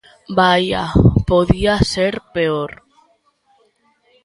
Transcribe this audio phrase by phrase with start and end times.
[0.37, 0.83] Vaia,
[1.29, 2.71] podía ser peor.